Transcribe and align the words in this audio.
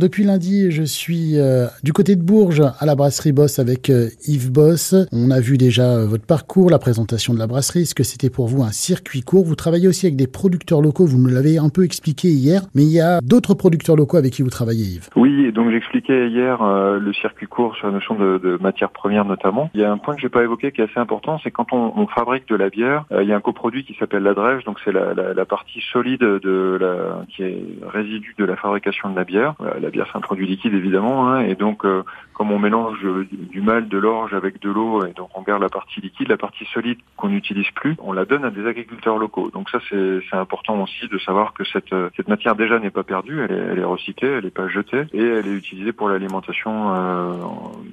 Depuis 0.00 0.24
lundi, 0.24 0.72
je 0.72 0.82
suis 0.82 1.38
euh, 1.38 1.66
du 1.84 1.92
côté 1.92 2.16
de 2.16 2.20
Bourges 2.20 2.64
à 2.80 2.84
la 2.84 2.96
brasserie 2.96 3.30
Boss 3.30 3.60
avec 3.60 3.90
euh, 3.90 4.08
Yves 4.26 4.50
Boss. 4.50 4.92
On 5.12 5.30
a 5.30 5.38
vu 5.38 5.56
déjà 5.56 5.84
euh, 5.84 6.04
votre 6.04 6.26
parcours, 6.26 6.68
la 6.68 6.80
présentation 6.80 7.32
de 7.32 7.38
la 7.38 7.46
brasserie, 7.46 7.86
ce 7.86 7.94
que 7.94 8.02
c'était 8.02 8.28
pour 8.28 8.48
vous 8.48 8.64
un 8.64 8.72
circuit 8.72 9.20
court? 9.22 9.44
Vous 9.44 9.54
travaillez 9.54 9.86
aussi 9.86 10.06
avec 10.06 10.16
des 10.16 10.26
producteurs 10.26 10.80
locaux, 10.80 11.06
vous 11.06 11.18
nous 11.18 11.32
l'avez 11.32 11.58
un 11.58 11.68
peu 11.68 11.84
expliqué 11.84 12.26
hier, 12.26 12.62
mais 12.74 12.82
il 12.82 12.90
y 12.90 13.00
a 13.00 13.20
d'autres 13.20 13.54
producteurs 13.54 13.94
locaux 13.94 14.16
avec 14.16 14.32
qui 14.32 14.42
vous 14.42 14.50
travaillez 14.50 14.96
Yves. 14.96 15.10
Oui, 15.14 15.52
donc 15.52 15.70
j'expliquais 15.70 16.28
hier 16.28 16.58
le 16.98 17.12
circuit 17.12 17.46
court 17.46 17.76
sur 17.76 17.86
la 17.86 17.92
notion 17.92 18.16
de, 18.16 18.38
de 18.38 18.58
matière 18.60 18.90
première 18.90 19.24
notamment. 19.24 19.70
Il 19.74 19.80
y 19.80 19.84
a 19.84 19.92
un 19.92 19.98
point 19.98 20.16
que 20.16 20.20
j'ai 20.20 20.28
pas 20.28 20.42
évoqué 20.42 20.72
qui 20.72 20.80
est 20.80 20.90
assez 20.90 20.98
important, 20.98 21.38
c'est 21.44 21.52
quand 21.52 21.72
on, 21.72 21.92
on, 21.94 22.08
fabrique 22.08 22.48
de 22.48 22.56
la 22.56 22.68
bière, 22.68 23.04
il 23.12 23.28
y 23.28 23.32
a 23.32 23.36
un 23.36 23.40
coproduit 23.40 23.84
qui 23.84 23.94
s'appelle 23.94 24.24
la 24.24 24.34
drèche, 24.34 24.64
donc 24.64 24.78
c'est 24.84 24.90
la, 24.90 25.14
la, 25.14 25.34
la, 25.34 25.44
partie 25.44 25.80
solide 25.92 26.18
de 26.18 26.78
la, 26.80 27.24
qui 27.28 27.44
est 27.44 27.62
résidu 27.86 28.34
de 28.36 28.44
la 28.44 28.56
fabrication 28.56 29.10
de 29.10 29.14
la 29.14 29.22
bière. 29.22 29.54
La 29.84 29.90
bière 29.90 30.06
c'est 30.10 30.18
un 30.18 30.22
produit 30.22 30.46
liquide 30.46 30.74
évidemment, 30.74 31.28
hein, 31.28 31.40
et 31.40 31.54
donc 31.54 31.84
euh, 31.84 32.02
comme 32.32 32.50
on 32.50 32.58
mélange 32.58 32.98
du 33.30 33.60
mal, 33.60 33.88
de 33.88 33.98
l'orge 33.98 34.34
avec 34.34 34.60
de 34.60 34.70
l'eau, 34.70 35.04
et 35.04 35.12
donc 35.12 35.28
on 35.34 35.42
garde 35.42 35.62
la 35.62 35.68
partie 35.68 36.00
liquide, 36.00 36.28
la 36.28 36.36
partie 36.36 36.64
solide 36.72 36.98
qu'on 37.16 37.28
n'utilise 37.28 37.70
plus, 37.74 37.96
on 38.00 38.12
la 38.12 38.24
donne 38.24 38.44
à 38.44 38.50
des 38.50 38.66
agriculteurs 38.66 39.18
locaux. 39.18 39.50
Donc 39.50 39.70
ça 39.70 39.78
c'est 39.90 40.20
important 40.32 40.82
aussi 40.82 41.06
de 41.08 41.18
savoir 41.18 41.52
que 41.52 41.64
cette, 41.64 41.94
cette 42.16 42.28
matière 42.28 42.56
déjà 42.56 42.78
n'est 42.78 42.90
pas 42.90 43.04
perdue, 43.04 43.40
elle 43.42 43.52
est, 43.52 43.64
elle 43.72 43.78
est 43.78 43.84
recyclée, 43.84 44.28
elle 44.28 44.44
n'est 44.44 44.50
pas 44.50 44.68
jetée, 44.68 45.04
et 45.12 45.22
elle 45.22 45.46
est 45.46 45.54
utilisée 45.54 45.92
pour 45.92 46.08
l'alimentation 46.08 46.94
euh, 46.94 47.34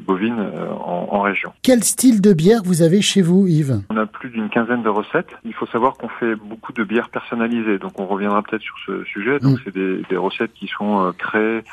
bovine 0.08 0.40
euh, 0.40 0.72
en, 0.72 1.10
en, 1.12 1.22
région. 1.22 1.54
Quel 1.62 1.84
style 1.84 2.22
de 2.22 2.34
bière 2.34 2.62
vous 2.64 2.82
avez 2.82 3.02
chez 3.02 3.22
vous 3.22 3.48
Yves? 3.48 3.82
On 3.90 3.98
a 3.98 4.06
plus 4.06 4.30
d'une 4.30 4.50
quinzaine 4.50 4.84
de 4.84 4.90
recettes. 4.90 5.36
Il 5.46 5.54
faut 5.54 5.68
savoir 5.68 5.94
qu'on 5.94 6.10
fait 6.10 6.36
beaucoup 6.36 6.74
de 6.74 6.84
bières 6.84 7.10
personnalisées, 7.10 7.78
donc 7.78 8.00
on 8.00 8.06
reviendra 8.06 8.42
peut-être 8.42 8.62
sur 8.62 8.76
ce 8.86 9.04
sujet. 9.06 9.40
Donc 9.40 9.58
mm. 9.58 9.62
c'est 9.66 9.74
des, 9.74 10.02
des, 10.10 10.18
recettes 10.18 10.54
qui 10.54 10.68
sont 10.68 11.06
euh, 11.06 11.12
créées 11.12 11.64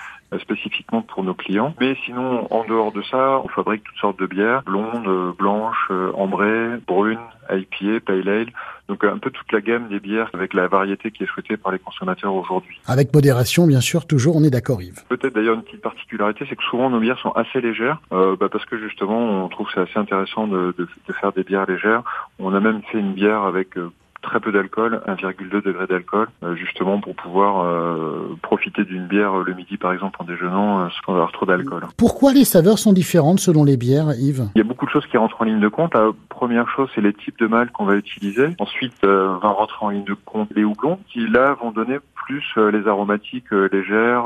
spécifiquement 0.40 1.02
pour 1.02 1.24
nos 1.24 1.34
clients. 1.34 1.74
Mais 1.80 1.96
sinon, 2.04 2.52
en 2.52 2.64
dehors 2.64 2.92
de 2.92 3.02
ça, 3.02 3.40
on 3.44 3.48
fabrique 3.48 3.82
toutes 3.84 3.96
sortes 3.96 4.18
de 4.18 4.26
bières, 4.26 4.62
blondes, 4.62 5.34
blanches, 5.38 5.90
ambrées, 6.14 6.76
brunes, 6.86 7.18
IPA, 7.50 8.00
Pale 8.04 8.28
Ale. 8.28 8.52
Donc 8.88 9.04
un 9.04 9.18
peu 9.18 9.30
toute 9.30 9.50
la 9.52 9.60
gamme 9.60 9.88
des 9.88 10.00
bières 10.00 10.30
avec 10.32 10.54
la 10.54 10.66
variété 10.66 11.10
qui 11.10 11.22
est 11.22 11.26
souhaitée 11.26 11.58
par 11.58 11.72
les 11.72 11.78
consommateurs 11.78 12.34
aujourd'hui. 12.34 12.80
Avec 12.86 13.12
modération, 13.12 13.66
bien 13.66 13.82
sûr, 13.82 14.06
toujours, 14.06 14.36
on 14.36 14.44
est 14.44 14.50
d'accord 14.50 14.80
Yves. 14.80 15.04
Peut-être 15.08 15.34
d'ailleurs 15.34 15.56
une 15.56 15.62
petite 15.62 15.82
particularité, 15.82 16.46
c'est 16.48 16.56
que 16.56 16.62
souvent 16.64 16.88
nos 16.88 16.98
bières 16.98 17.18
sont 17.18 17.32
assez 17.32 17.60
légères, 17.60 18.00
euh, 18.12 18.34
bah 18.36 18.48
parce 18.50 18.64
que 18.64 18.78
justement 18.78 19.44
on 19.44 19.48
trouve 19.48 19.66
que 19.66 19.72
c'est 19.74 19.80
assez 19.80 19.98
intéressant 19.98 20.46
de, 20.46 20.74
de, 20.78 20.88
de, 21.06 21.12
faire 21.12 21.32
des 21.32 21.44
bières 21.44 21.66
légères. 21.66 22.02
On 22.38 22.54
a 22.54 22.60
même 22.60 22.80
fait 22.90 22.98
une 22.98 23.12
bière 23.12 23.42
avec 23.42 23.76
euh, 23.76 23.92
très 24.22 24.40
peu 24.40 24.52
d'alcool, 24.52 25.00
1,2 25.06 25.62
degré 25.62 25.86
d'alcool, 25.86 26.28
euh, 26.42 26.54
justement 26.56 27.00
pour 27.00 27.14
pouvoir 27.14 27.64
euh, 27.64 28.36
profiter 28.42 28.84
d'une 28.84 29.06
bière 29.06 29.36
le 29.38 29.54
midi 29.54 29.76
par 29.76 29.92
exemple 29.92 30.16
en 30.20 30.24
déjeunant 30.24 30.80
euh, 30.80 30.88
sans 31.04 31.14
avoir 31.14 31.32
trop 31.32 31.46
d'alcool. 31.46 31.84
Pourquoi 31.96 32.32
les 32.32 32.44
saveurs 32.44 32.78
sont 32.78 32.92
différentes 32.92 33.40
selon 33.40 33.64
les 33.64 33.76
bières, 33.76 34.12
Yves? 34.18 34.48
Il 34.54 34.58
y 34.58 34.62
a 34.62 34.64
beaucoup 34.64 34.86
de 34.86 34.90
choses 34.90 35.06
qui 35.06 35.16
rentrent 35.16 35.40
en 35.40 35.44
ligne 35.44 35.60
de 35.60 35.68
compte. 35.68 35.94
La 35.94 36.10
première 36.28 36.68
chose, 36.68 36.88
c'est 36.94 37.00
les 37.00 37.12
types 37.12 37.38
de 37.38 37.46
mâles 37.46 37.70
qu'on 37.70 37.84
va 37.84 37.96
utiliser. 37.96 38.48
Ensuite, 38.58 39.04
va 39.04 39.48
rentrer 39.48 39.84
en 39.84 39.90
ligne 39.90 40.04
de 40.04 40.14
compte 40.14 40.50
les 40.54 40.64
houblons 40.64 40.98
qui 41.12 41.26
là 41.26 41.56
vont 41.60 41.70
donner 41.70 41.98
plus 42.14 42.44
les 42.56 42.86
aromatiques 42.86 43.50
légères, 43.50 44.24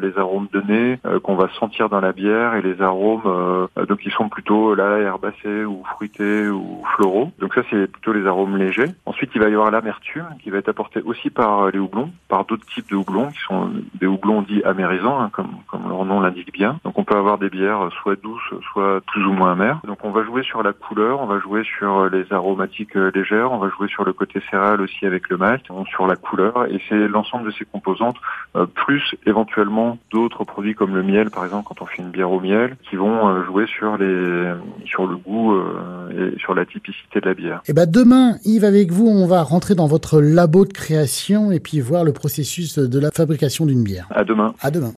les 0.00 0.18
arômes 0.18 0.48
de 0.52 0.60
nez 0.60 0.98
qu'on 1.22 1.36
va 1.36 1.48
sentir 1.58 1.88
dans 1.88 2.00
la 2.00 2.12
bière 2.12 2.54
et 2.54 2.62
les 2.62 2.80
arômes 2.80 3.68
donc 3.76 3.98
qui 3.98 4.10
sont 4.10 4.28
plutôt 4.28 4.74
là 4.74 4.98
herbacés 4.98 5.64
ou 5.64 5.82
fruités 5.94 6.48
ou 6.48 6.82
floraux. 6.96 7.30
Donc 7.38 7.54
ça 7.54 7.62
c'est 7.70 7.86
plutôt 7.90 8.12
les 8.12 8.26
arômes 8.26 8.56
légers. 8.56 8.88
Ensuite 9.06 9.33
il 9.34 9.40
va 9.40 9.48
y 9.48 9.52
avoir 9.52 9.70
l'amertume 9.70 10.26
qui 10.42 10.50
va 10.50 10.58
être 10.58 10.68
apportée 10.68 11.00
aussi 11.02 11.30
par 11.30 11.70
les 11.70 11.78
houblons, 11.78 12.10
par 12.28 12.44
d'autres 12.44 12.66
types 12.66 12.88
de 12.90 12.96
houblons 12.96 13.30
qui 13.30 13.40
sont 13.40 13.70
des 13.94 14.06
houblons 14.06 14.42
dits 14.42 14.62
amérisants, 14.64 15.20
hein, 15.20 15.30
comme, 15.32 15.48
leur 15.88 16.04
nom 16.04 16.20
l'indique 16.20 16.52
bien. 16.52 16.78
Donc 16.84 16.98
on 16.98 17.04
peut 17.04 17.16
avoir 17.16 17.38
des 17.38 17.50
bières 17.50 17.88
soit 18.02 18.20
douces, 18.20 18.54
soit 18.72 19.00
plus 19.06 19.24
ou 19.24 19.32
moins 19.32 19.52
amères. 19.52 19.80
Donc 19.84 19.98
on 20.04 20.10
va 20.10 20.24
jouer 20.24 20.42
sur 20.42 20.62
la 20.62 20.72
couleur, 20.72 21.20
on 21.20 21.26
va 21.26 21.38
jouer 21.40 21.64
sur 21.64 22.08
les 22.08 22.32
aromatiques 22.32 22.94
légères, 22.94 23.52
on 23.52 23.58
va 23.58 23.68
jouer 23.70 23.88
sur 23.88 24.04
le 24.04 24.12
côté 24.12 24.40
céréal 24.50 24.80
aussi 24.80 25.06
avec 25.06 25.28
le 25.28 25.36
malt, 25.36 25.64
sur 25.88 26.06
la 26.06 26.16
couleur, 26.16 26.66
et 26.66 26.80
c'est 26.88 27.08
l'ensemble 27.08 27.46
de 27.46 27.50
ces 27.52 27.64
composantes, 27.64 28.16
euh, 28.56 28.66
plus 28.66 29.14
éventuellement 29.26 29.98
d'autres 30.10 30.44
produits 30.44 30.74
comme 30.74 30.94
le 30.94 31.02
miel 31.02 31.30
par 31.30 31.44
exemple 31.44 31.66
quand 31.68 31.82
on 31.82 31.86
fait 31.86 32.02
une 32.02 32.10
bière 32.10 32.30
au 32.30 32.40
miel, 32.40 32.76
qui 32.88 32.96
vont 32.96 33.28
euh, 33.28 33.44
jouer 33.44 33.66
sur 33.66 33.96
les 33.96 34.52
sur 34.84 35.06
le 35.06 35.16
goût 35.16 35.54
euh, 35.54 36.03
et 36.16 36.38
sur 36.38 36.54
la 36.54 36.64
typicité 36.66 37.20
de 37.20 37.26
la 37.26 37.34
bière. 37.34 37.60
Et 37.66 37.70
eh 37.70 37.72
ben 37.72 37.86
demain, 37.86 38.36
Yves 38.44 38.64
avec 38.64 38.92
vous, 38.92 39.06
on 39.06 39.26
va 39.26 39.42
rentrer 39.42 39.74
dans 39.74 39.86
votre 39.86 40.20
labo 40.20 40.64
de 40.64 40.72
création 40.72 41.50
et 41.50 41.60
puis 41.60 41.80
voir 41.80 42.04
le 42.04 42.12
processus 42.12 42.78
de 42.78 42.98
la 42.98 43.10
fabrication 43.10 43.66
d'une 43.66 43.82
bière. 43.82 44.06
À 44.10 44.24
demain. 44.24 44.54
À 44.60 44.70
demain. 44.70 44.92